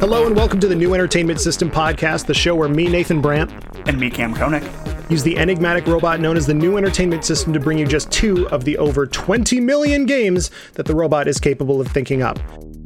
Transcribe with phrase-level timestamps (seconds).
[0.00, 3.50] Hello and welcome to the New Entertainment System podcast, the show where me, Nathan Brandt,
[3.86, 4.62] And me, Kam Koenig.
[5.08, 8.46] use the enigmatic robot known as the New Entertainment System to bring you just two
[8.50, 12.38] of the over 20 million games that the robot is capable of thinking up.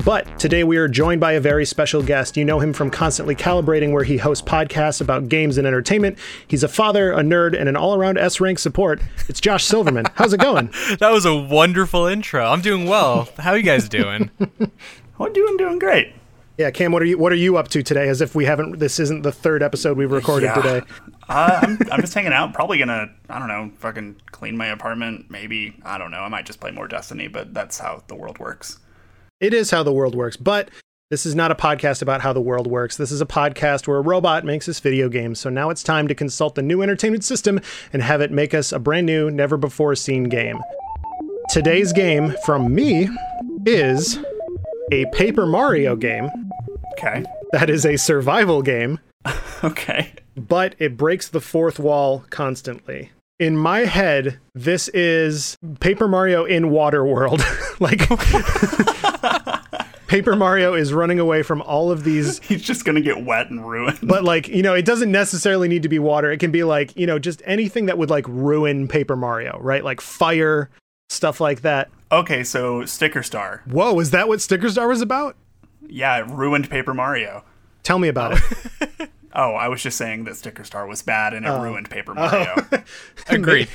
[0.08, 2.38] But today we are joined by a very special guest.
[2.38, 6.16] You know him from Constantly Calibrating, where he hosts podcasts about games and entertainment.
[6.46, 9.02] He's a father, a nerd, and an all around S rank support.
[9.28, 10.06] It's Josh Silverman.
[10.14, 10.72] How's it going?
[10.98, 12.42] That was a wonderful intro.
[12.46, 13.28] I'm doing well.
[13.36, 14.30] How are you guys doing?
[15.18, 16.14] Well, doing doing great.
[16.56, 18.08] Yeah, Kam, what are you what are you up to today?
[18.08, 20.54] As if we haven't this isn't the third episode we've recorded Yeah.
[20.54, 20.86] today.
[21.28, 22.54] Uh, I'm, I'm just hanging out.
[22.54, 25.26] Probably gonna, I don't know, fucking clean my apartment.
[25.28, 25.74] Maybe.
[25.84, 26.20] I don't know.
[26.20, 28.78] I might just play more Destiny, but that's how the world works.
[29.40, 30.68] It is how the world works, but
[31.10, 32.96] this is not a podcast about how the world works.
[32.96, 35.38] This is a podcast where a robot makes us video games.
[35.38, 37.60] So now it's time to consult the new entertainment system
[37.92, 40.58] and have it make us a brand new, never before seen game.
[41.50, 43.08] Today's game from me
[43.64, 44.18] is
[44.90, 46.28] a Paper Mario game
[46.92, 47.24] Okay.
[47.52, 48.98] that is a survival game,
[49.64, 50.12] Okay.
[50.36, 53.12] but it breaks the fourth wall constantly.
[53.38, 57.40] In my head, this is Paper Mario in Water World.
[57.80, 58.00] like
[60.08, 63.68] Paper Mario is running away from all of these He's just gonna get wet and
[63.68, 63.98] ruined.
[64.02, 66.96] but like you know it doesn't necessarily need to be water it can be like
[66.96, 70.70] you know just anything that would like ruin paper mario right like fire
[71.10, 73.62] stuff like that Okay, so Sticker Star.
[73.66, 75.36] whoa is that what sticker star was about
[75.86, 77.44] Yeah, it ruined Paper Mario.
[77.82, 78.56] tell me about oh.
[78.80, 81.62] it Oh, I was just saying that Sticker Star was bad and it Oh.
[81.62, 82.14] ruined Paper oh.
[82.16, 82.66] Mario.
[83.28, 83.68] Agreed.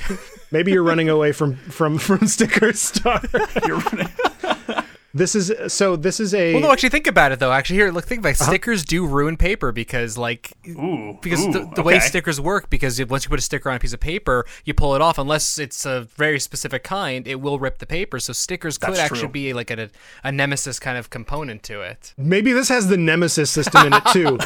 [0.50, 3.22] maybe you're running away from from from sticker star
[3.66, 4.08] You're running.
[5.14, 7.50] this is so this is a Well, no, actually, think about it though.
[7.50, 8.40] Actually, here, look, think about it.
[8.42, 8.50] Uh-huh.
[8.50, 11.18] stickers do ruin paper because, like, Ooh.
[11.22, 13.78] because ooh, the, the way stickers work, because once you put a sticker on a
[13.78, 15.16] piece of paper, you pull it off.
[15.18, 18.20] Unless it's a very specific kind, it will rip the paper.
[18.20, 19.28] So stickers could That's actually true.
[19.28, 19.88] be like a,
[20.22, 22.12] a nemesis kind of component to it.
[22.18, 24.36] maybe this has the nemesis system in it too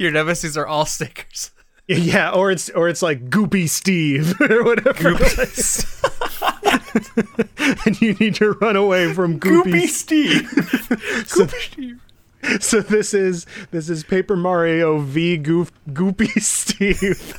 [0.00, 1.50] Your nemesis are all stickers.
[1.86, 5.08] yeah or it's or it's like goopy steve or whatever
[7.84, 10.42] and you need to run away from goopy Steve.
[10.42, 12.00] Goopy Steve.
[12.42, 17.36] so, so this is this is Paper Mario v Goof, Goopy Steve.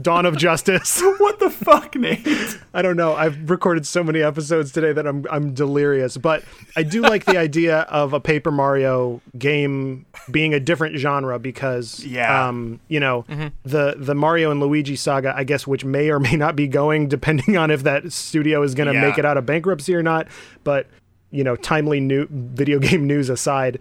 [0.00, 1.00] Dawn of Justice.
[1.18, 2.26] what the fuck, Nate?
[2.72, 3.14] I don't know.
[3.14, 6.44] I've recorded so many episodes today that I'm I'm delirious, but
[6.76, 12.04] I do like the idea of a Paper Mario game being a different genre because
[12.04, 12.48] Yeah.
[12.48, 13.24] um you know
[13.64, 17.08] the the Mario and Luigi saga I guess which may or may not be going
[17.08, 19.00] depending on if that studio is going to Yeah.
[19.02, 20.28] make it out of bankruptcy or not,
[20.64, 20.86] but
[21.30, 23.78] you know timely new video game news aside,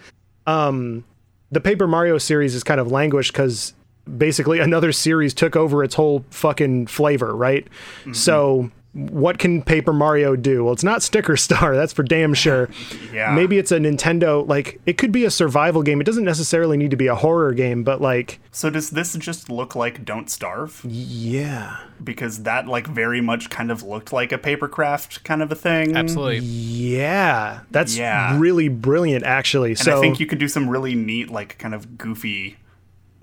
[0.48, 1.03] um
[1.52, 3.74] the Paper Mario series is kind of languished because
[4.18, 7.66] basically another series took over its whole fucking flavor, right?
[8.02, 8.14] Mm-hmm.
[8.14, 10.64] So what can Paper Mario do?
[10.66, 12.69] Well, it's not Sticker Star, that's for damn sure.
[13.12, 13.34] Yeah.
[13.34, 16.00] Maybe it's a Nintendo like it could be a survival game.
[16.00, 19.50] It doesn't necessarily need to be a horror game, but like So does this just
[19.50, 20.81] look like Don't Starve?
[20.88, 21.78] yeah.
[22.03, 25.96] Because that like very much kind of looked like a papercraft kind of a thing.
[25.96, 26.40] Absolutely.
[26.40, 27.62] Yeah.
[27.72, 28.38] That's Yeah.
[28.38, 29.70] really brilliant actually.
[29.72, 32.58] And so I think you could do some really neat, like kind of goofy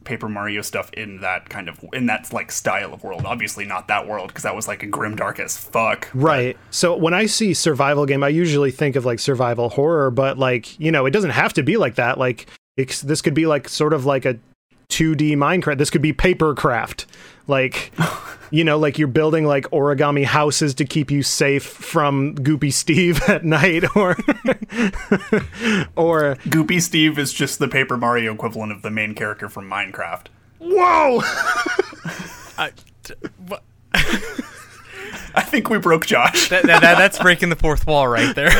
[0.04, 3.22] Paper Mario stuff in that kind of in that like style of world.
[3.24, 6.08] Obviously not that world because that was like a grim dark as fuck.
[6.14, 6.56] Right.
[6.70, 10.78] So when I see survival game, I usually think of like survival horror, but like,
[10.80, 12.18] you know, it doesn't have to be like that.
[12.18, 12.46] Like
[12.76, 14.38] it's, this could be like sort of like a
[14.88, 15.78] 2D Minecraft.
[15.78, 17.06] This could be papercraft.
[17.46, 17.92] Like,
[18.50, 23.20] you know, like you're building like origami houses to keep you safe from Goopy Steve
[23.28, 24.12] at night or
[25.96, 30.26] or Goopy Steve is just the Paper Mario equivalent of the main character from Minecraft.
[30.58, 31.20] whoa.
[32.58, 32.72] I-
[33.02, 33.14] t-
[33.46, 33.62] what-
[35.32, 36.48] I think we broke Josh.
[36.48, 38.50] that, that, that- that's breaking the fourth wall right there.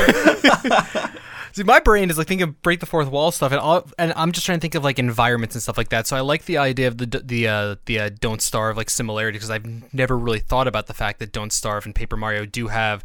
[1.53, 4.13] See, my brain is like thinking of break the fourth wall stuff, and all, and
[4.17, 6.07] I'm just trying to think of like environments and stuff like that.
[6.07, 9.37] So I like the idea of the the uh, the uh, Don't Starve like similarity
[9.37, 12.69] because I've never really thought about the fact that Don't Starve and Paper Mario do
[12.69, 13.05] have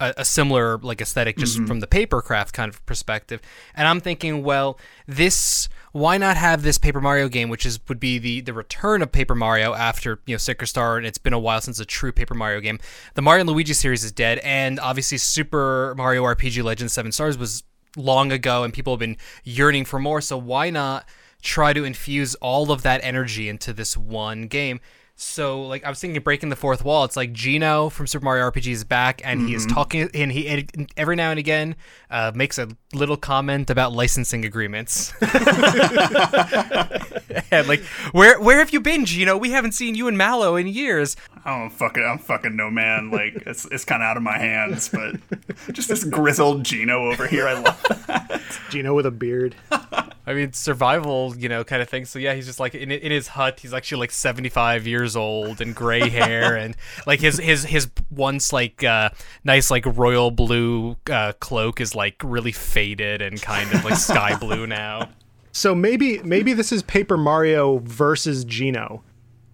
[0.00, 3.40] a, a similar like aesthetic just from the papercraft kind of perspective.
[3.74, 8.00] And I'm thinking, well, this why not have this Paper Mario game, which is would
[8.00, 11.32] be the the return of Paper Mario after you know Sticker Star, and it's been
[11.32, 12.78] a while since a true Paper Mario game.
[13.14, 17.38] The Mario and Luigi series is dead, and obviously Super Mario RPG Legends Seven Stars
[17.38, 17.62] was
[17.96, 20.20] long ago, and people have been yearning for more.
[20.20, 21.08] So why not
[21.42, 24.80] try to infuse all of that energy into this one game?
[25.16, 27.04] So like I was thinking of breaking the fourth wall.
[27.04, 29.54] It's like Geno from Super Mario RPG is back, and he Mm-hmm.
[29.56, 31.76] is talking, and he and every now and again
[32.10, 35.12] uh, makes a little comment about licensing agreements.
[37.50, 37.82] and like,
[38.12, 39.36] where where have you been, Geno?
[39.36, 41.16] We haven't seen you and Mallow in years.
[41.44, 43.10] I don't fucking, I'm fucking no man.
[43.10, 45.16] Like it's it's kind of out of my hands, but
[45.72, 47.46] just this grizzled Geno over here.
[47.46, 48.42] I love that.
[48.70, 49.54] Geno with a beard.
[50.26, 52.06] I mean, survival, you know, kind of thing.
[52.06, 53.60] So yeah, he's just like in in his hut.
[53.60, 56.74] He's actually like seventy five years old and gray hair, and
[57.06, 59.10] like his his his once like uh,
[59.44, 64.36] nice like royal blue uh, cloak is like really faded and kind of like sky
[64.40, 65.10] blue now.
[65.52, 69.02] So maybe maybe this is Paper Mario versus Geno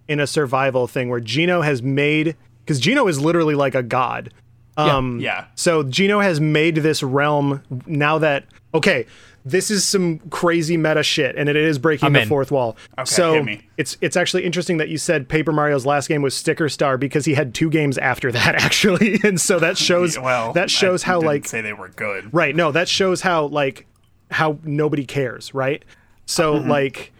[0.07, 4.33] in a survival thing where Geno has made because Geno is literally like a god.
[4.77, 5.47] Um, Yeah.
[5.55, 9.05] So Geno has made this realm now that okay,
[9.43, 12.27] this is some crazy meta shit, and it is breaking I'm the in.
[12.27, 12.77] fourth wall.
[12.97, 13.61] Okay, so hit me.
[13.77, 17.25] it's it's actually interesting that you said Paper Mario's last game was Sticker Star because
[17.25, 21.07] he had two games after that actually, and so that shows Well, that shows I
[21.07, 22.33] how didn't like say they were good.
[22.33, 22.55] Right.
[22.55, 23.87] No, that shows how like
[24.29, 25.83] how nobody cares, right?
[26.25, 26.69] So mm-hmm.
[26.69, 27.11] like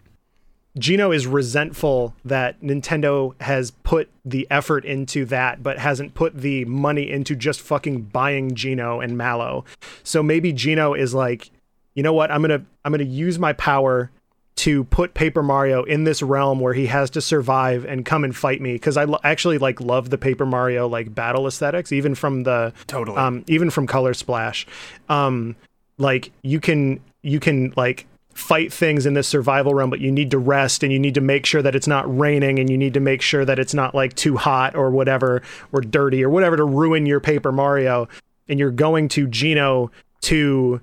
[0.77, 6.63] Geno is resentful that Nintendo has put the effort into that but hasn't put the
[6.65, 9.65] money into just fucking buying Geno and Mallow.
[10.03, 11.51] So maybe Geno is like,
[11.93, 12.31] "You know what?
[12.31, 14.11] I'm going to I'm to use my power
[14.57, 18.35] to put Paper Mario in this realm where he has to survive and come and
[18.35, 22.13] fight me because I lo- actually like love the Paper Mario like battle aesthetics even
[22.15, 23.17] from the Totally.
[23.17, 24.67] um even from Color Splash
[25.09, 25.55] um
[25.97, 30.31] like you can you can like fight things in this survival realm but you need
[30.31, 32.93] to rest and you need to make sure that it's not raining and you need
[32.93, 35.41] to make sure that it's not like too hot or whatever
[35.71, 38.07] or dirty or whatever to ruin your Paper Mario
[38.47, 39.91] and you're going to Geno
[40.21, 40.81] to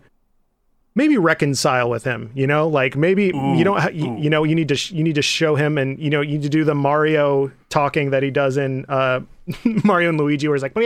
[0.98, 4.54] maybe reconcile with him you know like maybe you don't ha- you, you know you
[4.54, 6.64] need to sh- you need to show him and you know you need to do
[6.64, 9.20] the mario talking that he does in uh
[9.84, 10.80] mario and luigi where he's like "Oh,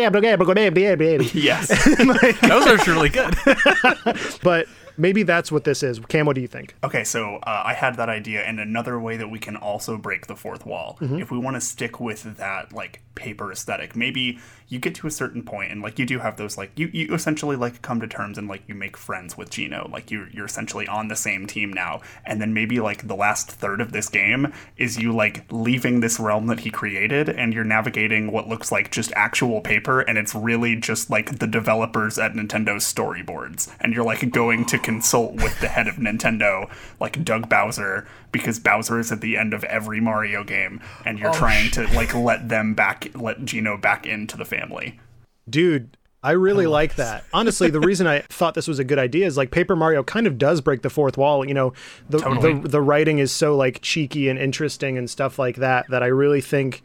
[1.34, 1.68] yes.
[2.40, 3.34] Those are really good.
[4.42, 4.66] but
[4.96, 5.98] maybe that's what this is.
[6.00, 6.74] Kam what do you think?
[6.84, 10.26] Okay, so uh, I had that idea, and another way that we can also break
[10.26, 14.78] the fourth wall, if we want to stick with that like paper aesthetic, maybe you
[14.78, 17.56] get to a certain point, and like you do have those like you, you essentially
[17.56, 20.86] like come to terms and like you make friends with Geno, like you you're essentially
[20.88, 24.52] on the same team now, and then maybe like the last third of this game
[24.76, 28.90] is you like leaving this realm that he created, and you're navigating what looks like
[28.90, 34.04] just actual paper, and it's really just like the developers at Nintendo's storyboards, and you're
[34.04, 39.10] like going to consult with the head of Nintendo, like Doug Bowser, because Bowser is
[39.10, 43.08] at the end of every Mario game, and you're trying to like let them back,
[43.14, 45.00] let Geno back into the family.
[45.48, 49.26] dude i really like that honestly the reason i thought this was a good idea
[49.26, 51.72] is like paper mario kind of does break the fourth wall you know
[52.08, 52.60] the Totally.
[52.60, 56.06] the, the writing is so like cheeky and interesting and stuff like that that i
[56.06, 56.82] really think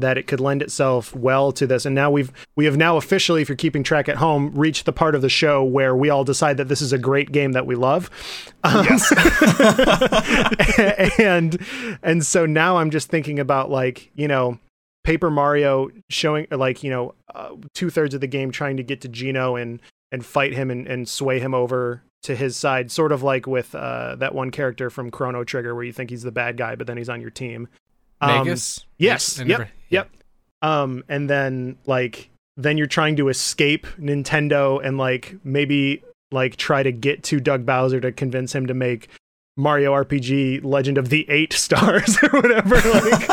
[0.00, 1.86] that it could lend itself well to this.
[1.86, 4.92] And now we've we have now officially if you're keeping track at home reached the
[4.92, 7.66] part of the show where we all decide that this is a great game that
[7.66, 8.10] we love.
[8.64, 9.12] Yes,
[11.18, 11.58] and
[12.02, 14.58] and so now I'm just thinking about like you know
[15.04, 19.00] Paper Mario showing like you know uh, two thirds of the game trying to get
[19.02, 19.80] to Geno and
[20.12, 23.74] and fight him and, and sway him over to his side, sort of like with
[23.74, 26.86] uh, that one character from Chrono Trigger where you think he's the bad guy but
[26.86, 27.68] then he's on your team.
[28.20, 28.84] Um, Magus.
[28.98, 29.38] Yes.
[29.38, 29.46] Yep.
[29.46, 30.10] never- Yep.
[30.62, 36.82] Um, and then like then you're trying to escape Nintendo and like maybe like try
[36.82, 39.08] to get to Doug Bowser to convince him to make
[39.56, 42.76] Mario RPG Legend of the Eight Stars or whatever.
[42.76, 43.28] Like,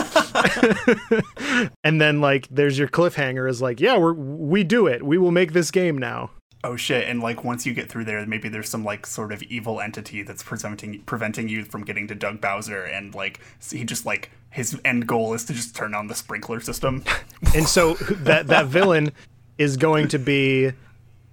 [1.83, 5.03] and then like there's your cliffhanger is like, yeah, we're we do it.
[5.03, 6.31] We will make this game now.
[6.67, 7.07] Oh shit!
[7.07, 10.21] And like once you get through there, maybe there's some like sort of evil entity
[10.21, 13.39] that's preventing preventing you from getting to Doug Bowser, and like
[13.71, 17.05] he just like his end goal is to just turn on the sprinkler system.
[17.55, 19.13] And so that that villain
[19.57, 20.71] is going to be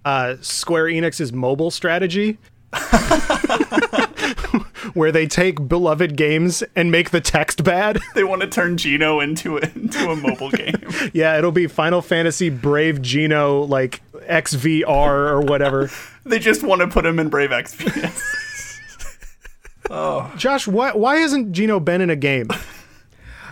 [0.04, 2.38] uh, Square Enix's mobile strategy,
[4.94, 7.98] where they take beloved games and make the text bad.
[8.14, 10.76] they want to turn Geno into a, into a mobile game.
[11.12, 15.90] yeah, it'll be Final Fantasy Brave Geno like Exvius or whatever.
[16.24, 18.30] they just want to put him in Brave XP.
[19.90, 20.32] Oh.
[20.38, 22.48] Josh, why why hasn't Geno been in a game?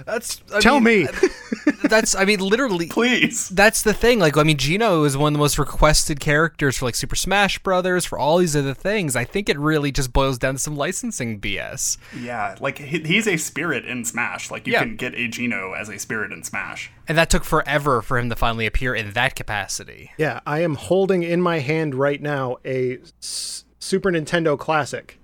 [0.04, 1.08] That's I Tell mean, me.
[1.88, 2.86] That's I mean literally.
[2.86, 3.48] Please.
[3.50, 4.18] That's the thing.
[4.18, 7.58] Like, I mean, Geno is one of the most requested characters for like Super Smash
[7.60, 9.14] Brothers, for all these other things.
[9.16, 11.98] I think it really just boils down to some licensing BS.
[12.18, 14.50] Yeah, like he's a spirit in Smash.
[14.50, 14.80] Like you Yeah.
[14.80, 16.90] can get a Geno as a spirit in Smash.
[17.08, 20.12] And that took forever for him to finally appear in that capacity.
[20.18, 25.18] Yeah, I am holding in my hand right now a S- Super Nintendo Classic.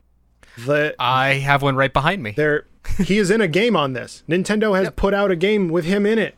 [0.66, 2.32] The I have one right behind me.
[2.32, 2.66] they're
[2.99, 4.23] he is in a game on this.
[4.28, 6.35] Nintendo has put out a game with him in it.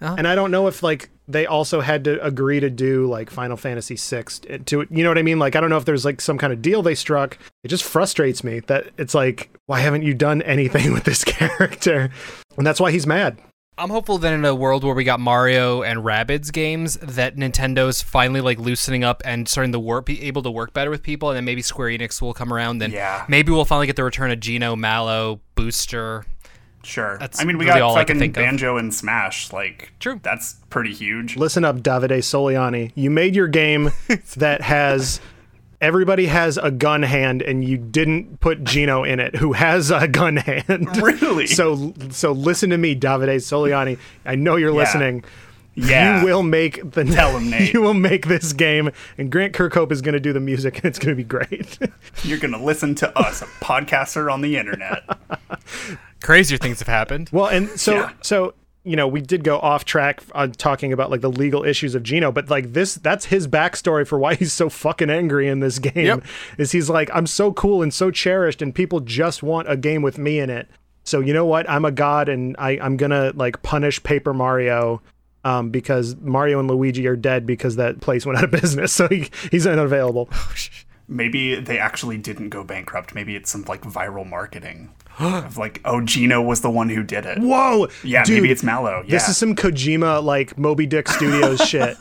[0.00, 0.14] Uh-huh.
[0.16, 3.56] And I don't know if like they also had to agree to do like Final
[3.56, 4.24] Fantasy VI
[4.64, 5.38] to you know what I mean?
[5.38, 7.38] Like I don't know if there's like some kind of deal they struck.
[7.62, 12.10] It just frustrates me that it's like why haven't you done anything with this character?
[12.56, 13.38] And that's why he's mad.
[13.78, 18.02] I'm hopeful that in a world where we got Mario and Rabbids games, that Nintendo's
[18.02, 21.30] finally like loosening up and starting to work, be able to work better with people,
[21.30, 22.78] and then maybe Square Enix will come around.
[22.78, 23.24] Then Yeah.
[23.28, 26.26] maybe we'll finally get the return of Geno, Mallow, Booster.
[26.82, 27.16] Sure.
[27.20, 28.42] That's I mean, we really got all I can fucking think of.
[28.42, 29.52] Banjo and Smash.
[29.52, 30.18] Like, True.
[30.22, 31.36] That's pretty huge.
[31.36, 32.92] Listen up, Davide Soliani.
[32.94, 33.92] You made your game
[34.36, 35.20] that has
[35.80, 40.06] everybody has a gun hand and you didn't put Geno in it who has a
[40.08, 40.88] gun hand.
[41.00, 41.46] Really?
[41.46, 43.98] So so listen to me, Davide Soliani.
[44.26, 45.24] I know you're listening.
[45.74, 46.20] Yeah.
[46.20, 47.72] You will make the Tell him, Nate.
[47.74, 50.84] You will make this game and Grant Kirkhope is going to do the music and
[50.84, 51.78] it's going to be great.
[52.24, 55.04] You're gonna listen to us, a podcaster on the internet.
[56.20, 57.30] Crazier things have happened.
[57.32, 58.12] Well, and so Yeah.
[58.20, 61.94] so you know we did go off track on talking about like the legal issues
[61.94, 65.60] of Geno, but like this that's his backstory for why he's so fucking angry in
[65.60, 66.06] this game.
[66.06, 66.24] Yep.
[66.58, 70.02] Is he's like I'm so cool and so cherished, and people just want a game
[70.02, 70.68] with me in it.
[71.04, 71.68] So you know what?
[71.68, 75.02] I'm a god, and I I'm gonna like punish Paper Mario.
[75.42, 79.08] Um, because Mario and Luigi are dead because that place went out of business, so
[79.08, 80.28] he, he's unavailable.
[81.10, 83.14] Maybe they actually didn't go bankrupt.
[83.14, 87.26] Maybe it's some like viral marketing of like, oh, Geno was the one who did
[87.26, 87.38] it.
[87.38, 87.88] Whoa!
[88.04, 89.02] Yeah, dude, maybe it's Mallow.
[89.04, 89.10] Yeah.
[89.10, 91.96] This is some Kojima like Moby Dick Studios shit.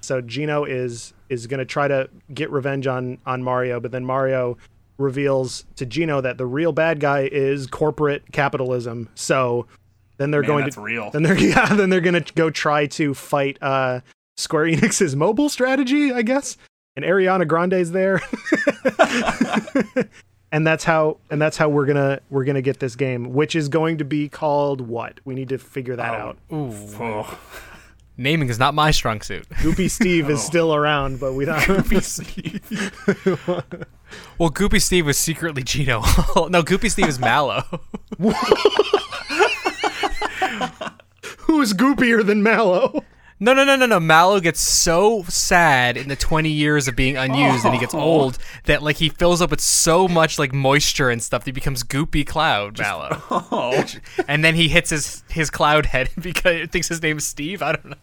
[0.00, 4.56] So Geno is is gonna try to get revenge on on Mario, but then Mario
[4.98, 9.08] reveals to Geno that the real bad guy is corporate capitalism.
[9.16, 9.66] So
[10.18, 11.10] then they're Man, going to real.
[11.10, 14.00] then they're yeah then they're gonna go try to fight uh
[14.36, 16.56] Square Enix's mobile strategy, I guess.
[16.94, 18.20] And Ariana Grande's there.
[20.52, 23.68] and that's how and that's how we're gonna we're gonna get this game, which is
[23.68, 25.18] going to be called what?
[25.24, 26.38] We need to figure that oh, out.
[27.00, 27.38] Oh.
[28.18, 29.48] Naming is not my strong suit.
[29.48, 30.32] Goopy Steve Oh.
[30.32, 31.58] is still around, but we don't.
[31.60, 32.60] Have Goopy Steve.
[34.36, 36.00] Well, Goopy Steve was secretly Geno.
[36.00, 37.62] no, Goopy Steve is Mallow.
[41.38, 42.91] Who's goopier than Mallow?
[43.42, 43.98] No, no, no, no, no.
[43.98, 47.98] Mallow gets so sad in the 20 years of being unused and he gets oh.
[47.98, 51.52] old that like he fills up with so much like moisture and stuff that he
[51.52, 53.20] becomes goopy cloud Mallow.
[53.30, 53.84] Oh.
[54.28, 57.62] And then he hits his his cloud head because he thinks his name is Steve.
[57.62, 57.96] I don't know.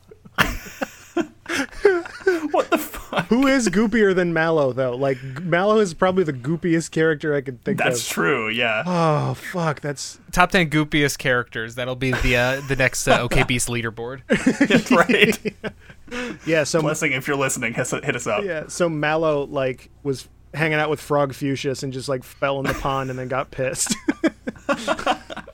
[2.51, 3.25] what the fuck?
[3.27, 4.95] Who is goopier than Mallow though?
[4.95, 7.93] Like Mallow is probably the goopiest character I could think That's of.
[7.95, 8.49] That's true.
[8.49, 8.83] Yeah.
[8.85, 11.75] Oh fuck, that's Top 10 goopiest characters.
[11.75, 14.21] That'll be the uh, the next uh, OK Beast leaderboard.
[16.11, 16.39] right.
[16.45, 16.63] yeah.
[16.63, 18.43] So Blessing, if you're listening, hit us- up.
[18.43, 22.73] yeah, so Mallow like was hanging out with Frogfucius and just like fell in the
[22.73, 23.95] pond and then got pissed.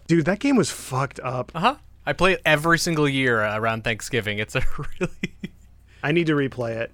[0.07, 1.51] Dude, that game was fucked up.
[1.55, 1.75] Uh huh.
[2.05, 4.37] I play it every single year around Thanksgiving.
[4.37, 4.61] It's a
[4.99, 5.31] really
[6.05, 6.91] I need to replay it.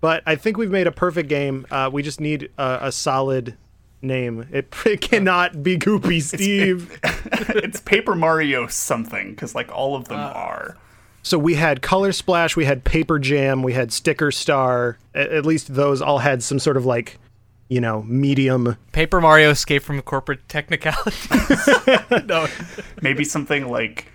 [0.00, 1.66] But I think we've made a perfect game.
[1.70, 3.58] Uh, we just need a, a solid
[4.00, 4.48] name.
[4.50, 6.98] It, it cannot be Goopy Steve.
[7.04, 10.78] it's Paper Mario something because like all of them are.
[11.22, 14.96] so we had Color Splash, we had Paper Jam, we had Sticker Star.
[15.14, 17.18] At, at least those all had some sort of like,
[17.68, 18.78] you know, medium.
[18.92, 21.28] Paper Mario escape from corporate technicality.
[22.26, 22.46] no.
[23.02, 24.06] Maybe something like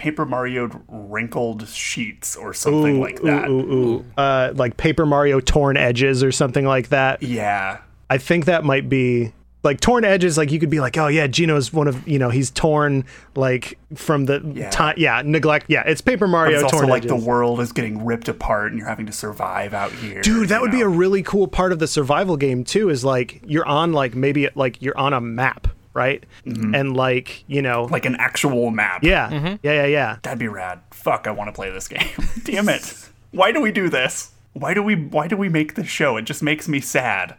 [0.00, 3.50] Paper Mario wrinkled sheets or something Ooh, like that.
[3.50, 4.04] Ooh, ooh, ooh.
[4.16, 7.22] Uh, like Paper Mario Torn Edges or something like that.
[7.22, 7.80] Yeah.
[8.08, 10.38] I think that might be like torn edges.
[10.38, 13.04] Like you could be like, oh yeah, Geno's one of you know he's torn
[13.36, 14.70] like from the Yeah.
[14.70, 14.94] time.
[14.96, 15.66] Yeah, neglect.
[15.68, 17.22] Yeah, it's Paper But Mario it's also torn like edges.
[17.22, 20.22] the world is getting ripped apart and you're having to survive out here.
[20.22, 22.88] Dude, that you would be a really cool part of the survival game too.
[22.88, 26.24] Is like you're on like maybe like you're on a map, right?
[26.44, 29.02] And like you know, like an actual map.
[29.04, 29.56] yeah, Mm-hmm.
[29.62, 30.16] yeah, yeah, yeah.
[30.22, 30.80] That'd be rad.
[30.90, 32.08] Fuck, I want to play this game.
[32.44, 33.08] Damn it.
[33.32, 34.32] Why do we do this?
[34.52, 36.16] Why do we why do we make this show?
[36.16, 37.36] It just makes me sad.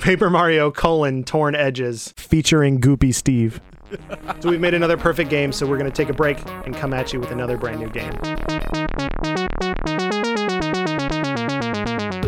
[0.00, 3.60] Paper Mario colon torn edges featuring Goopy Steve.
[4.40, 5.52] so we've made another perfect game.
[5.52, 8.12] So we're gonna take a break and come at you with another brand new game.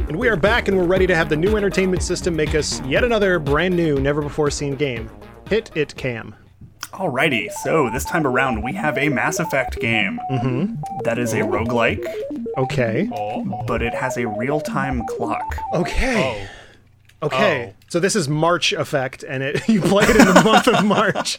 [0.08, 2.80] And we are back and we're ready to have the new entertainment system make us
[2.82, 5.10] yet another brand new, never before seen game.
[5.49, 6.35] Hit it, Kam.
[6.93, 10.19] Alrighty, so this time around we have a Mass Effect game.
[10.31, 10.75] Mm-hmm.
[11.05, 12.07] That is a roguelike,
[12.57, 13.09] Okay.
[13.67, 15.57] but it has a real-time clock.
[15.75, 16.49] Okay.
[17.23, 17.73] Okay.
[17.73, 17.75] Oh.
[17.88, 21.38] So this is March effect, and it you play it in the month of March.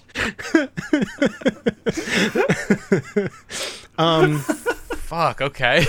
[4.00, 5.42] Um, Fuck.
[5.42, 5.84] Okay.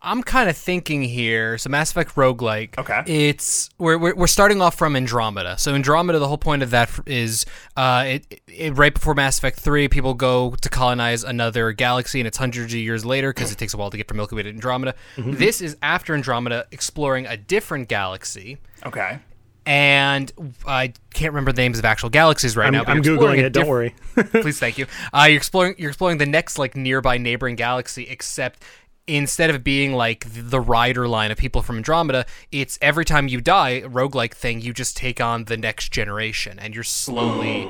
[0.00, 1.58] I'm kind of thinking here.
[1.58, 2.78] So Mass Effect roguelike.
[2.78, 3.02] Okay.
[3.06, 5.58] It's we're, we're we're starting off from Andromeda.
[5.58, 7.44] So Andromeda, the whole point of that is,
[7.76, 12.28] uh, it, it right before Mass Effect three, people go to colonize another galaxy, and
[12.28, 14.42] it's hundreds of years later because it takes a while to get from Milky Way
[14.44, 14.94] to Andromeda.
[15.16, 18.58] This is after Andromeda, exploring a different galaxy.
[18.86, 19.18] Okay.
[19.66, 20.32] And
[20.66, 22.84] I can't remember the names of actual galaxies right I'm, now.
[22.84, 23.52] but I'm you're exploring googling a it.
[23.52, 23.94] Don't worry.
[24.30, 24.86] Please, thank you.
[25.12, 25.74] Uh, you're exploring.
[25.76, 28.62] You're exploring the next like nearby neighboring galaxy, except
[29.08, 33.40] instead of being like the Ryder line of people from Andromeda, it's every time you
[33.40, 37.68] die, roguelike thing, you just take on the next generation, and you're slowly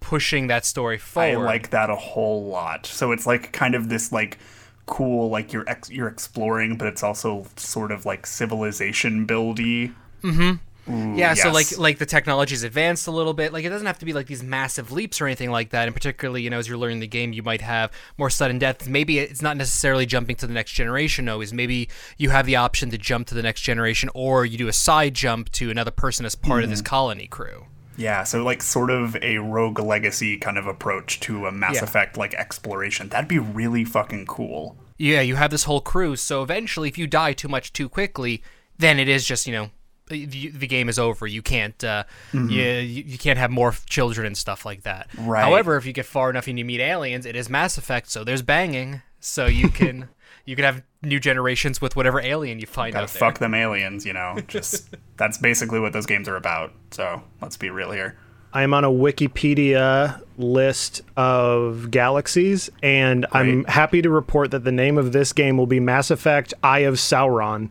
[0.00, 1.42] pushing that story forward.
[1.42, 2.86] I like that a whole lot.
[2.86, 4.38] So it's like kind of this like
[4.86, 9.92] cool like you're ex- you're exploring, but it's also sort of like civilization buildy.
[10.22, 10.56] Mm-hmm.
[10.88, 11.18] Mm.
[11.18, 13.52] Yeah, so like like the technology's advanced a little bit.
[13.52, 15.86] Like it doesn't have to be like these massive leaps or anything like that.
[15.86, 18.88] And particularly, you know, as you're learning the game, you might have more sudden deaths.
[18.88, 21.26] Maybe it's not necessarily jumping to the next generation.
[21.26, 24.56] No, is maybe you have the option to jump to the next generation, or you
[24.56, 26.86] do a side jump to another person as part of this mm-hmm.
[26.86, 27.66] colony crew.
[27.98, 31.84] Yeah, so like sort of a rogue legacy kind of approach to a Mass Yeah.
[31.84, 33.08] Effect like exploration.
[33.08, 34.76] That'd be really fucking cool.
[34.96, 36.16] Yeah, you have this whole crew.
[36.16, 38.42] So eventually, if you die too much too quickly,
[38.78, 39.70] then it is just you know.
[40.08, 41.26] The, the game is over.
[41.26, 45.08] You can't, uh, you, you you can't have more children and stuff like that.
[45.18, 45.42] Right.
[45.42, 48.24] However, if you get far enough and you meet aliens, it is Mass Effect, so
[48.24, 49.02] there's banging.
[49.20, 50.08] So you can
[50.44, 53.20] you can have new generations with whatever alien you find Gotta out there.
[53.20, 54.38] fuck them aliens, you know.
[54.48, 56.72] Just that's basically what those games are about.
[56.90, 58.16] So let's be real here.
[58.50, 64.72] I am on a Wikipedia list of galaxies, and I'm happy to report that the
[64.72, 67.70] name of this game will be Mass Effect Eye of Sauron.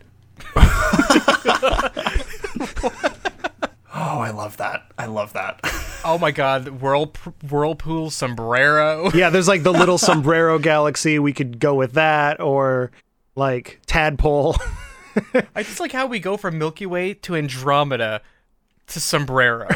[4.00, 4.92] Oh, I love that.
[4.98, 5.60] I love that.
[6.06, 7.12] Oh my god, whirl,
[7.50, 9.12] whirlpool sombrero.
[9.14, 11.20] Yeah, there's like the little sombrero galaxy.
[11.20, 12.92] We could go with that, or
[13.36, 14.56] like tadpole.
[15.54, 18.22] I just like how we go from Milky Way to Andromeda
[18.88, 19.68] to sombrero.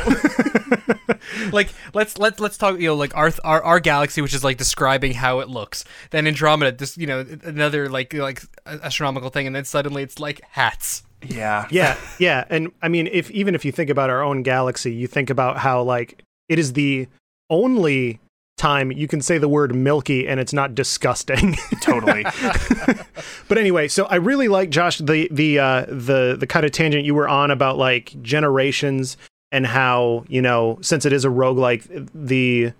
[1.51, 4.57] like let's let's let's talk you know like our, our our galaxy which is like
[4.57, 9.55] describing how it looks then andromeda this you know another like like astronomical thing and
[9.55, 11.67] then suddenly it's like hats yeah.
[11.69, 15.07] yeah, yeah, and I mean, if even if you think about our own galaxy, you
[15.07, 17.07] think about how like it is the
[17.49, 18.19] only
[18.57, 21.55] time you can say the word milky and it's not disgusting.
[21.81, 22.23] Totally.
[23.47, 27.03] but anyway, so I really like Josh the the uh, the the kind of tangent
[27.03, 29.17] you were on about like generations
[29.51, 32.71] and how you know since it is a roguelike the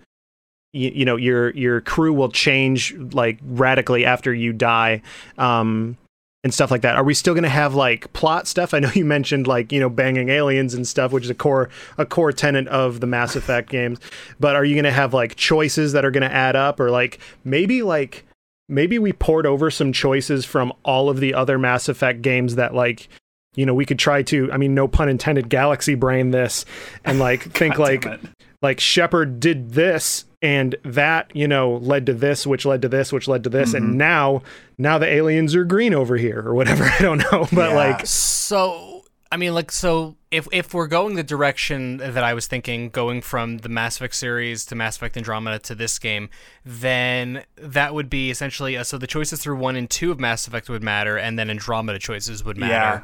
[0.73, 5.01] you, you know your your crew will change like radically after you die
[5.37, 5.97] um
[6.43, 6.95] and stuff like that.
[6.95, 8.73] Are we still going to have like plot stuff?
[8.73, 11.69] I know you mentioned like you know banging aliens and stuff which is a core
[11.97, 13.99] a core tenet of the mass effect games.
[14.39, 16.79] But are you going to have like choices that are going to add up?
[16.79, 18.25] Or like maybe like
[18.67, 22.73] maybe we poured over some choices from all of the other mass effect games that
[22.73, 23.09] like
[23.53, 26.65] you know we could try to i mean no pun intended galaxy brain this
[27.03, 28.19] and like think like it.
[28.61, 33.11] Like Shepard did this and that you know led to this which led to this
[33.13, 33.85] which led to this Mm-hmm.
[33.85, 34.41] and now
[34.77, 37.75] now the aliens are green over here or whatever i don't know but Yeah.
[37.75, 42.47] like so i mean like so if if we're going the direction that i was
[42.47, 46.27] thinking going from the mass effect series to mass effect andromeda to this game
[46.65, 50.47] then that would be essentially uh, so the choices through one and two of mass
[50.47, 53.03] effect would matter and then andromeda choices would matter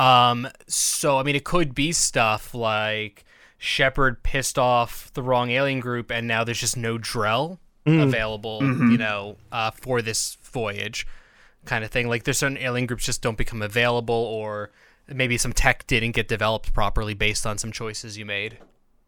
[0.00, 0.30] Yeah.
[0.32, 3.24] um so i mean it could be stuff like
[3.62, 8.98] shepard pissed off the wrong alien group and now there's just no drell available you
[8.98, 11.06] know uh, for this voyage
[11.64, 12.08] kind of thing.
[12.08, 14.70] Like there's certain alien groups just don't become available, or
[15.06, 18.58] maybe some tech didn't get developed properly based on some choices you made.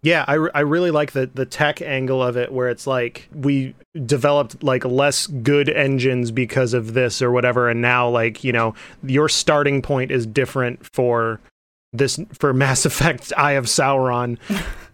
[0.03, 3.29] yeah I, re- I really like the the tech angle of it where it's like
[3.33, 3.75] we
[4.07, 8.75] developed like less good engines because of this or whatever and now like you know
[9.03, 11.41] your starting point is different for
[11.95, 14.39] this for mass effect eye of sauron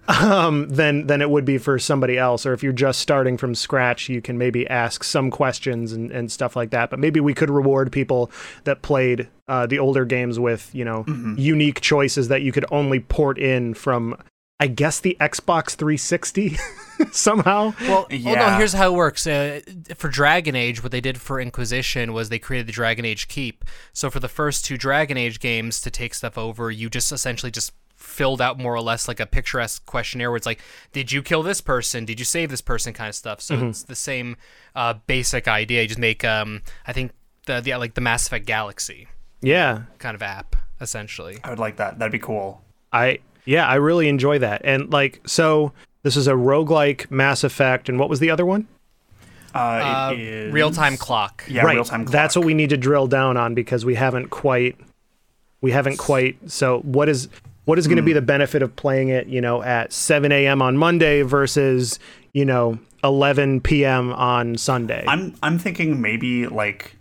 [0.09, 2.45] um, than than it would be for somebody else.
[2.45, 6.31] Or if you're just starting from scratch, you can maybe ask some questions and, and
[6.31, 6.91] stuff like that.
[6.91, 8.31] But maybe we could reward people
[8.65, 11.05] that played uh, the older games with you know
[11.37, 14.17] unique choices that you could only port in from.
[14.63, 16.59] I guess the Xbox 360
[17.13, 17.75] somehow.
[17.81, 19.27] Well, oh no, here's how it works.
[19.27, 19.61] Uh,
[19.97, 23.65] for Dragon Age, what they did for Inquisition was they created the Dragon Age Keep.
[23.93, 27.51] So for the first two Dragon Age games to take stuff over, you just essentially
[27.51, 30.61] just filled out more or less like a picturesque questionnaire where it's like,
[30.93, 32.05] did you kill this person?
[32.05, 32.93] Did you save this person?
[32.93, 33.41] Kind of stuff.
[33.41, 34.37] So it's the same
[34.75, 35.83] uh, basic idea.
[35.83, 37.13] You just make, um, I think
[37.47, 39.09] the, the like the Mass Effect Galaxy
[39.43, 41.39] Yeah, kind of app essentially.
[41.45, 41.99] I would like that.
[41.99, 42.63] That'd be cool.
[42.93, 44.63] I yeah, I really enjoy that.
[44.65, 48.67] And like so this is a roguelike Mass Effect and what was the other one?
[49.55, 51.45] Uh, Uh, it is real time clock.
[51.49, 51.75] Yeah, right.
[51.75, 52.05] real time.
[52.05, 52.13] Clock.
[52.13, 54.77] That's what we need to drill down on because we haven't quite
[55.61, 57.29] we haven't quite so what is
[57.65, 60.61] what is going to be the benefit of playing it, you know, at 7 a.m.
[60.63, 61.99] on Monday versus,
[62.33, 64.13] you know, 11 p.m.
[64.13, 65.05] on Sunday?
[65.07, 66.97] I'm I'm thinking maybe like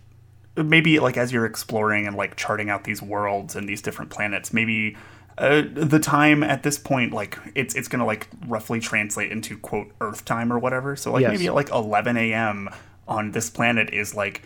[0.56, 4.52] maybe like as you're exploring and like charting out these worlds and these different planets,
[4.52, 4.96] maybe
[5.40, 9.90] uh, the time at this point like it's it's gonna like roughly translate into quote
[10.00, 10.94] Earth time or whatever.
[10.96, 11.32] So like Yes.
[11.32, 12.68] maybe at like 11 a.m.
[13.08, 14.42] on this planet is like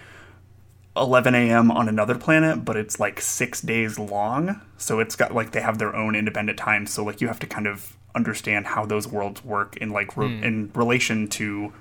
[0.96, 1.70] 11 a.m.
[1.72, 4.61] on another planet, but it's like six days long.
[4.76, 6.87] So it's got like they have their own independent time.
[6.87, 10.40] So like you have to kind of understand how those worlds work in like re-
[10.40, 11.72] in relation to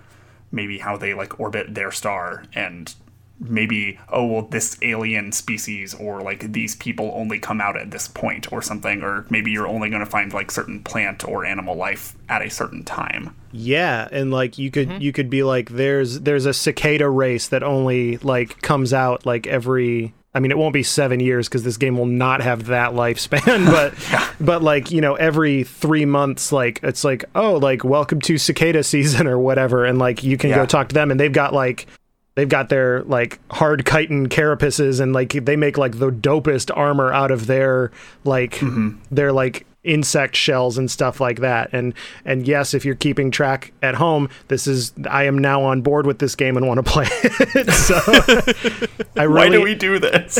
[0.52, 2.96] maybe how they like orbit their star and
[3.40, 8.08] maybe oh well this alien species or like these people only come out at this
[8.08, 11.76] point or something or maybe you're only going to find like certain plant or animal
[11.76, 14.92] life at a certain time Yeah, and like you Mm-hmm.
[14.94, 19.26] could you could be like there's there's a cicada race that only like comes out
[19.26, 22.68] like every I mean it won't be 7 years cuz this game will not have
[22.68, 24.28] that lifespan but yeah.
[24.40, 28.84] but like you know every 3 months like it's like oh like welcome to cicada
[28.84, 31.88] season or whatever and like you can go talk to them and they've got like
[32.36, 37.14] they've got their like hard chitin carapaces and like they make like the dopest armor
[37.14, 37.92] out of their
[38.24, 38.98] like mm-hmm.
[39.12, 41.70] their like insect shells and stuff like that.
[41.74, 41.94] And
[42.26, 46.06] and yes if you're keeping track at home this is i am now on board
[46.06, 47.70] with this game and want to play it.
[47.74, 47.96] So
[49.18, 50.40] i really why do we do this?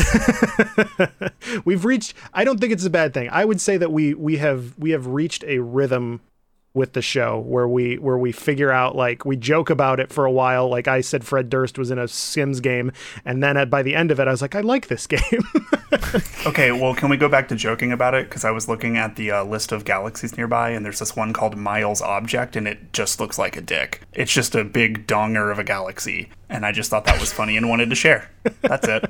[1.66, 3.30] We've reached i don't think it's a bad thing.
[3.32, 6.22] I would say that we we have we have reached a rhythm
[6.74, 10.26] with the show where we where we figure out like we joke about it for
[10.26, 12.92] a while like i said fred durst was in a sims game
[13.26, 15.20] and then at, by the end of it i was like i like this game
[16.46, 18.28] Okay, well, can we go back to joking about it?
[18.28, 21.32] Because I was looking at the uh, list of galaxies nearby, and there's this one
[21.34, 24.02] called Mayall's Object, and it just looks like a dick.
[24.14, 27.56] It's just a big donger of a galaxy, and I just thought that was funny
[27.56, 28.30] and wanted to share.
[28.62, 29.06] That's it.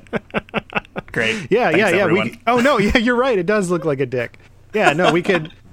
[1.12, 1.46] Great.
[1.50, 4.06] yeah Thanks, yeah yeah we, oh no yeah you're right it does look like a
[4.06, 4.36] dick
[4.72, 5.52] yeah no we could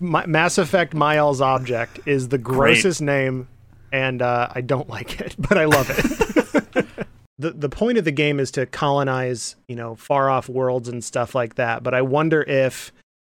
[0.00, 3.48] Ma- mass effect Mayall's Object is the grossest name
[3.92, 6.86] and uh, i don't like it but i love it
[7.38, 11.04] the the point of the game is to colonize, you know, far off worlds and
[11.04, 11.82] stuff like that.
[11.82, 12.92] But I wonder if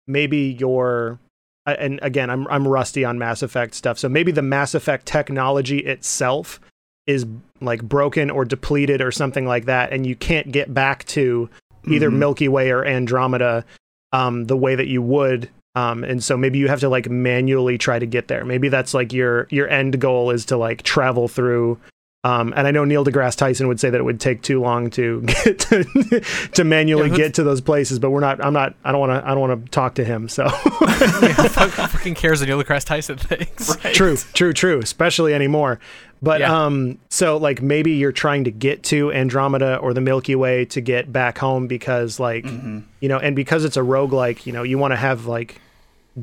[0.07, 1.19] maybe your
[1.67, 5.79] and again, I'm I'm rusty on Mass Effect stuff, so maybe the Mass Effect technology
[5.81, 6.61] itself
[7.07, 7.27] is
[7.61, 11.51] like broken or depleted or something like that, and you can't get back to
[11.89, 12.19] either Mhm.
[12.19, 13.65] Milky Way or Andromeda
[14.13, 15.51] um, the way that you would.
[15.79, 18.45] Um, and so maybe you have to like manually try to get there.
[18.45, 21.79] Maybe that's like your your end goal is to like travel through
[22.25, 24.91] um, and I know Neil deGrasse Tyson would say that it would take too long
[24.91, 28.45] to get to, to manually Yeah, get to those places, but we're not.
[28.45, 28.75] I'm not.
[28.85, 29.25] I don't want to.
[29.27, 30.29] I don't want to talk to him.
[30.29, 33.69] So Who fucking cares what Neil deGrasse Tyson thinks?
[33.85, 33.95] Right.
[33.95, 34.81] true, true, true.
[34.81, 35.79] Especially anymore.
[36.21, 36.65] But Yeah.
[36.65, 40.81] um, so like maybe you're trying to get to Andromeda or the Milky Way to
[40.81, 42.81] get back home because like Mm-hmm.
[43.01, 45.61] you know, and because it's a roguelike, you know, you want to have like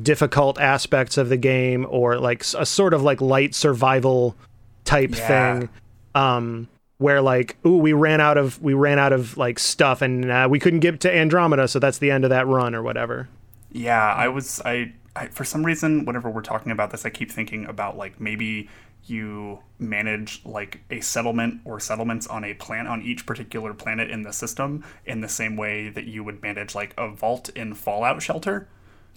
[0.02, 4.36] difficult aspects of the game or like a sort of like light survival
[4.84, 5.58] type Yeah.
[5.58, 5.68] thing
[6.14, 10.30] um where like ooh we ran out of we ran out of like stuff and
[10.30, 13.28] uh, we couldn't get to Andromeda so that's the end of that run or whatever.
[13.70, 17.30] Yeah, I was I, I for some reason whenever we're talking about this I keep
[17.30, 18.68] thinking about like maybe
[19.04, 24.22] you manage like a settlement or settlements on a planet on each particular planet in
[24.22, 28.22] the system in the same way that you would manage like a vault in Fallout
[28.22, 28.68] Shelter.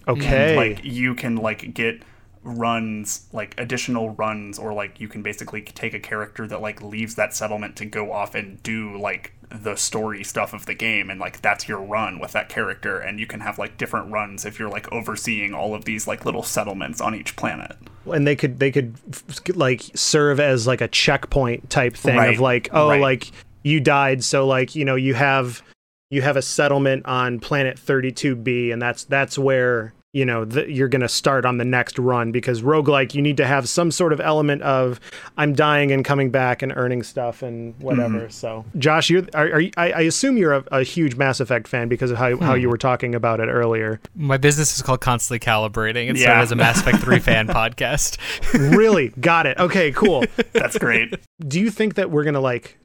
[0.08, 0.56] Okay.
[0.56, 2.02] Like you can like get
[2.42, 7.14] runs like additional runs or like you can basically take a character that like leaves
[7.16, 11.20] that settlement to go off and do like the story stuff of the game and
[11.20, 14.58] like that's your run with that character and you can have like different runs if
[14.58, 17.76] you're like overseeing all of these like little settlements on each planet
[18.10, 18.94] and they could they could
[19.54, 23.00] like serve as like a checkpoint type thing Right, of like oh right.
[23.02, 23.30] like
[23.64, 25.62] you died so like you know you have
[26.10, 30.88] you have a settlement on planet 32b and that's that's where you know the, you're
[30.88, 34.12] going to start on the next run because roguelike you need to have some sort
[34.12, 35.00] of element of
[35.36, 38.20] i'm dying and coming back and earning stuff and whatever.
[38.20, 38.30] Mm-hmm.
[38.30, 41.68] So josh you are, are you, I, I assume you're a, a huge mass effect
[41.68, 42.60] fan because of how, how hmm.
[42.60, 44.00] you were talking about it earlier.
[44.16, 46.10] My business is called Constantly Calibrating.
[46.10, 46.40] It Yeah.
[46.40, 48.18] as a Mass Effect 3 fan podcast.
[48.76, 49.08] really?
[49.20, 49.58] Got it.
[49.58, 50.24] Okay cool.
[50.52, 51.14] That's great.
[51.40, 52.78] Do you think that we're gonna like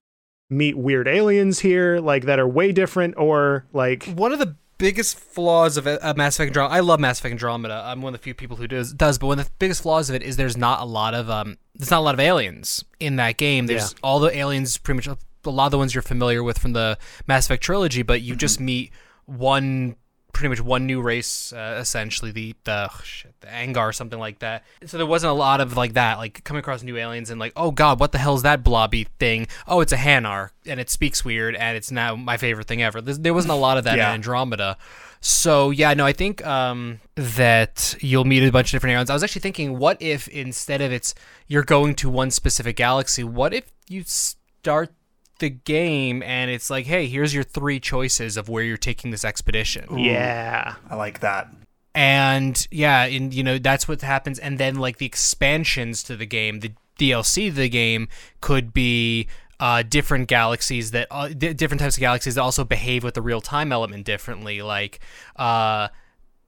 [0.49, 5.17] meet weird aliens here like that are way different or like One of the biggest
[5.17, 7.81] flaws of uh, Mass Effect Andromeda, I love Mass Effect Andromeda.
[7.85, 10.09] I'm one of the few people who does, does, but one of the biggest flaws
[10.09, 12.83] of it is there's not a lot of um, there's not a lot of aliens
[12.99, 13.67] in that game.
[13.67, 13.99] There's Yeah.
[14.03, 15.07] all the aliens, pretty much
[15.45, 18.35] a lot of the ones you're familiar with from the Mass Effect trilogy, but you
[18.35, 18.91] just meet
[19.25, 19.95] one
[20.35, 24.19] pretty much one new race, uh, essentially the the oh, shit, the Angar or something
[24.19, 24.65] like that.
[24.85, 27.53] So there wasn't a lot of like that, like coming across new aliens and like,
[27.55, 29.47] oh god, what the hell is that blobby thing?
[29.65, 32.99] Oh, it's a Hanar and it speaks weird and it's now my favorite thing ever.
[33.01, 34.09] There wasn't a lot of that Yeah.
[34.09, 34.77] in Andromeda.
[35.21, 39.09] So yeah, no, I think um, that you'll meet a bunch of different aliens.
[39.09, 41.15] I was actually thinking, what if instead of it's
[41.47, 44.91] you're going to one specific galaxy, what if you start
[45.39, 49.25] the game and it's like, hey, here's your three choices of where you're taking this
[49.25, 49.97] expedition.
[49.97, 50.75] Yeah.
[50.89, 51.49] I like that.
[51.93, 54.37] And yeah, and you know that's what happens.
[54.37, 58.09] And then like the expansions to the game, the DLC to the game
[58.41, 59.27] could be
[59.61, 63.21] uh, different galaxies that uh, di different types of galaxies that also behave with the
[63.21, 64.61] real time element differently.
[64.61, 64.99] Like
[65.37, 65.87] uh,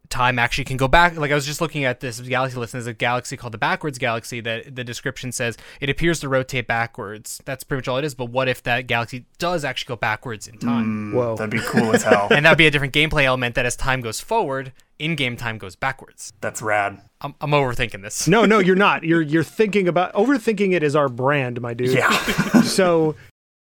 [0.09, 1.17] time actually can go back.
[1.17, 3.57] Like I was just looking at this galaxy list, and there's a galaxy called the
[3.57, 7.41] Backwards Galaxy that the description says it appears to rotate backwards.
[7.45, 8.15] That's pretty much all it is.
[8.15, 11.11] But what if that galaxy does actually go backwards in time?
[11.11, 11.35] Mm, Whoa.
[11.35, 12.27] That'd be cool as hell.
[12.31, 15.75] and that'd be a different gameplay element that as time goes forward, in-game time goes
[15.75, 16.33] backwards.
[16.41, 17.01] That's rad.
[17.21, 18.27] I'm, I'm overthinking this.
[18.27, 19.03] No, no, you're not.
[19.07, 21.91] You're you're thinking about overthinking it is our brand, my dude.
[21.91, 22.09] Yeah.
[22.63, 23.15] so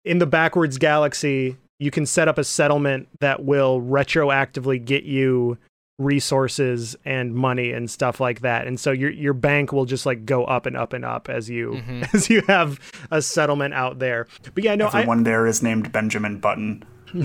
[0.05, 5.59] in the backwards galaxy, you can set up a settlement that will retroactively get you
[5.99, 8.67] resources and money and stuff like that.
[8.67, 11.49] And so your your bank will just like go up and up and up as
[11.49, 12.81] you as you have
[13.11, 14.27] a settlement out there.
[14.55, 16.85] But yeah, no, I, Everyone there is named Benjamin Button.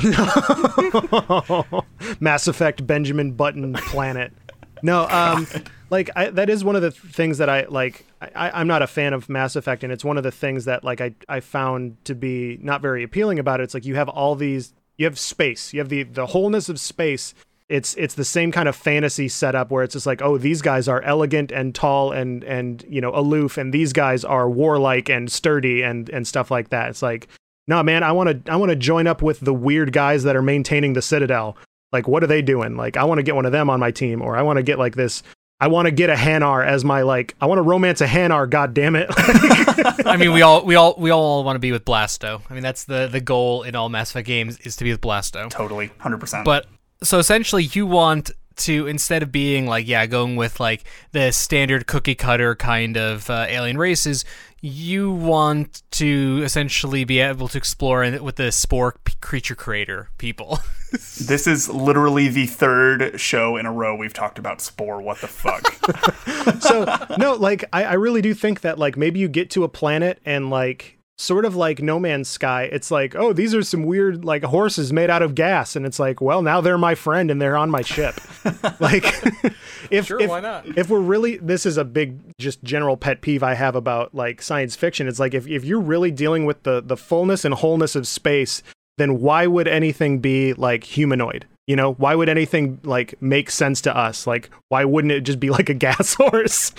[2.19, 4.33] Mass Effect Benjamin Button planet.
[4.81, 5.47] No, um,
[5.89, 8.05] like I, that is one of the things that I like.
[8.21, 10.83] I, I'm not a fan of Mass Effect, and it's one of the things that
[10.83, 13.63] like I, I found to be not very appealing about it.
[13.63, 16.79] It's like you have all these, you have space, you have the the wholeness of
[16.79, 17.33] space.
[17.69, 20.87] It's it's the same kind of fantasy setup where it's just like, oh, these guys
[20.87, 25.31] are elegant and tall and and you know aloof, and these guys are warlike and
[25.31, 26.89] sturdy and and stuff like that.
[26.89, 27.27] It's like,
[27.67, 30.35] no, man, I want to I want to join up with the weird guys that
[30.35, 31.57] are maintaining the Citadel
[31.91, 33.89] like what are they doing like i want to get one of them on my
[33.89, 35.23] team or i want to get like this
[35.59, 38.47] i want to get a hanar as my like i want to romance a hanar
[38.47, 39.09] god damn it
[40.05, 42.41] I mean, we all we all we all want to be with Blasto.
[42.49, 45.01] I mean, that's the the goal in all Mass Effect games is to be with
[45.01, 45.49] Blasto.
[45.49, 45.89] Totally.
[46.01, 46.43] 100%.
[46.43, 46.65] But
[47.03, 51.87] so essentially, you want to instead of being like yeah, going with like the standard
[51.87, 54.25] cookie cutter kind of uh, alien races,
[54.61, 60.09] you want to essentially be able to explore in- with the spore p- creature creator
[60.17, 60.59] people.
[60.91, 65.01] this is literally the third show in a row we've talked about Spore.
[65.01, 66.61] What the fuck?
[66.61, 66.85] so
[67.17, 70.19] no like I, I really do think that like maybe you get to a planet
[70.25, 74.23] and like sort of like no man's sky it's like oh these are some weird
[74.23, 77.41] like horses made out of gas and it's like well now they're my friend and
[77.41, 78.19] they're on my ship.
[78.79, 79.03] Like
[79.91, 80.65] if Sure, if, why not?
[80.77, 84.41] if we're really this is a big just general pet peeve i have about like
[84.41, 85.07] science fiction.
[85.09, 88.63] It's like if, if you're really dealing with the the fullness and wholeness of space
[88.97, 91.45] then why would anything be like humanoid?
[91.67, 94.25] You know why would anything like make sense to us?
[94.25, 96.71] Like why wouldn't it just be like a gas horse?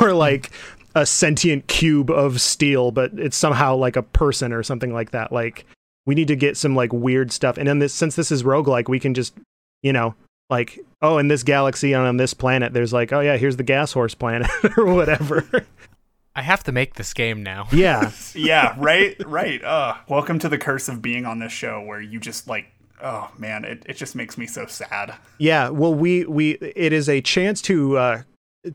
[0.00, 0.50] Or like
[0.96, 5.30] a sentient cube of steel but it's somehow like a person or something like that
[5.30, 5.66] like
[6.06, 8.88] we need to get some like weird stuff and then this since this is roguelike
[8.88, 9.34] we can just
[9.82, 10.14] you know
[10.48, 13.62] like oh in this galaxy and on this planet there's like oh yeah here's the
[13.62, 15.44] gas horse planet or whatever
[16.34, 17.66] I have to make this game now.
[17.72, 19.64] yeah yeah, right, right.
[19.64, 22.66] Uh, welcome to the curse of being on this show where you just like,
[23.02, 25.14] oh man, it, it just makes me so sad.
[25.38, 28.22] Yeah, well, we we it is a chance to uh,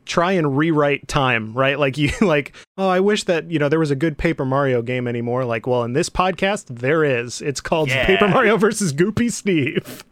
[0.06, 1.78] try and rewrite time, right?
[1.78, 4.82] Like you like, oh, I wish that you know there was a good Paper Mario
[4.82, 5.44] game anymore.
[5.44, 7.40] Like, well, in this podcast, there is.
[7.40, 8.06] It's called Yeah.
[8.06, 10.04] Paper Mario versus Goopy Steve.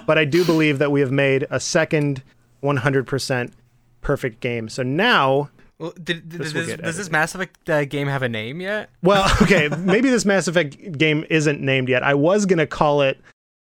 [0.06, 2.22] but I do believe that we have made a second
[2.62, 3.52] 100%
[4.00, 4.68] perfect game.
[4.68, 7.10] So now Well, did, did, This will does, this.
[7.10, 8.90] Mass Effect uh, game have a name yet?
[9.02, 12.02] Well, okay, maybe this Mass Effect game isn't named yet.
[12.02, 13.20] I was gonna call it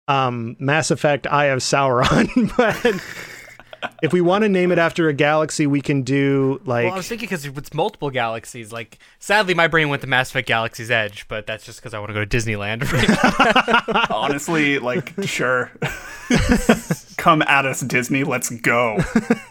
[0.08, 3.00] um, Mass Effect Eye of Sauron, but
[4.02, 6.96] if we want to name it after a galaxy, we can do like Well, I
[6.96, 8.72] was thinking because it's multiple galaxies.
[8.72, 11.98] Like, sadly, my brain went to Mass Effect Galaxy's Edge, but that's just because I
[11.98, 12.82] want to go to Disneyland.
[14.10, 15.70] Honestly, like, sure.
[17.16, 18.24] Come at us, Disney.
[18.24, 18.98] Let's go.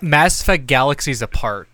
[0.02, 1.68] Mass Effect Galaxies Apart.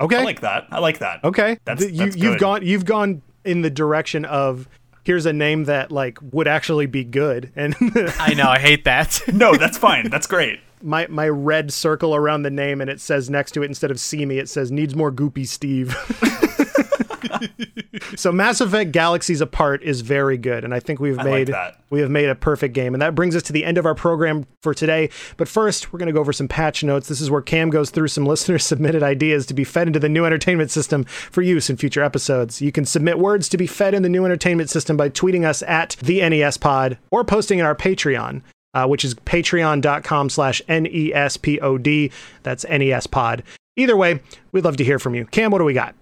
[0.00, 0.66] okay, I like that.
[0.70, 1.24] I like that.
[1.24, 1.58] okay.
[1.64, 4.68] That's- Th- you, that's you've gone you've gone in the direction of
[5.04, 7.74] here's a name that like would actually be good, and
[8.18, 9.20] I know, I hate that.
[9.32, 10.10] No, that's fine.
[10.10, 10.60] That's great.
[10.82, 14.00] My my red circle around the name, and it says next to it instead of
[14.00, 15.94] see me, it says needs more goopy Steve.
[18.16, 21.76] so Mass Effect Galaxies Apart is very good, and I think we've like made that.
[21.90, 23.94] we have made a perfect game, and that brings us to the end of our
[23.94, 25.10] program for today.
[25.36, 27.08] But first, we're going to go over some patch notes.
[27.08, 30.08] This is where Kam goes through some listener submitted ideas to be fed into the
[30.08, 32.60] new entertainment system for use in future episodes.
[32.60, 35.62] You can submit words to be fed in the new entertainment system by tweeting us
[35.62, 38.42] at the NES Pod or posting in our Patreon.
[38.72, 42.12] Uh, which is patreon.com slash N-E-S-P-O-D.
[42.44, 43.42] That's N-E-S pod.
[43.76, 44.20] Either way,
[44.52, 45.24] we'd love to hear from you.
[45.26, 45.94] Kam, what do we got?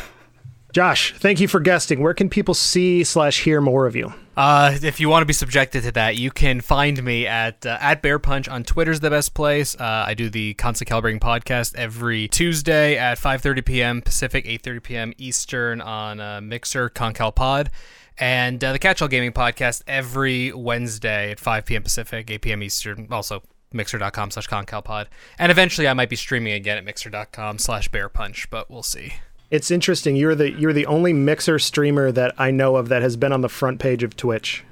[0.75, 2.01] Josh, thank you for guesting.
[2.01, 4.13] Where can people see slash hear more of you?
[4.37, 7.79] Uh, if you want to be subjected to that, you can find me at uh,
[7.81, 9.77] at Bear Punch on Twitter's the best place.
[9.77, 14.03] Uh, I do the Constant Calibrating podcast every Tuesday at 5:30 p.m.
[14.03, 15.13] Pacific, 8:30 p.m.
[15.17, 17.71] Eastern on uh, Mixer Concal Pod,
[18.19, 21.85] and uh, the Catch All Gaming podcast every Wednesday at 5 p.m.
[21.85, 22.63] Pacific, 8 p.m.
[22.65, 23.07] Eastern.
[23.13, 25.07] Also mixer.com slash concalpod
[25.37, 29.15] and eventually i might be streaming again at mixer.com slash bear punch but we'll see
[29.55, 30.17] It's interesting.
[30.17, 33.41] You're the you're the only mixer streamer that I know of that has been on
[33.41, 34.65] the front page of Twitch.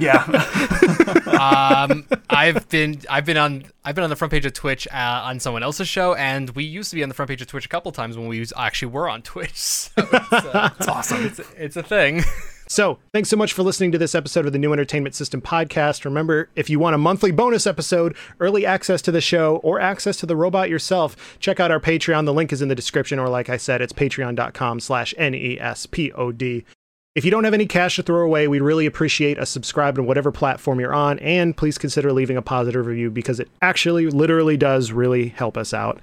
[0.00, 0.24] Yeah.
[1.88, 5.22] um, I've been I've been on I've been on the front page of Twitch uh,
[5.24, 7.64] on someone else's show, and we used to be on the front page of Twitch
[7.64, 9.52] a couple times when we was- actually were on Twitch.
[9.54, 11.24] So it's, uh, It's awesome.
[11.26, 12.22] it's, it's a thing.
[12.66, 16.04] So, thanks so much for listening to this episode of the New Entertainment System podcast.
[16.04, 20.16] Remember, if you want a monthly bonus episode, early access to the show, or access
[20.18, 22.24] to the robot yourself, check out our Patreon.
[22.24, 26.64] The link is in the description, or like I said, it's patreon.com slash N-E-S-P-O-D.
[27.14, 30.02] If you don't have any cash to throw away, we'd really appreciate a subscribe to
[30.02, 34.56] whatever platform you're on, and please consider leaving a positive review because it actually literally
[34.56, 36.00] does really help us out.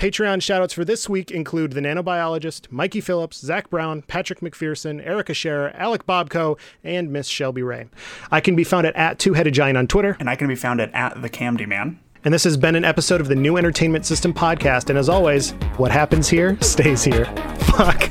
[0.00, 5.32] Patreon shoutouts for this week include the nanobiologist, Mikey Phillips, Zach Brown, Patrick McPherson, Erica
[5.32, 7.86] Scherer, Alec Bobco, and Miss Shelby Ray.
[8.30, 10.54] I can be found at, at Two Headed Giant on Twitter, and I can be
[10.54, 11.98] found at, at the Camdy Man.
[12.24, 14.90] and this has been an episode of the New Entertainment System podcast.
[14.90, 17.24] And as always, what happens here stays here.
[17.60, 18.10] Fuck.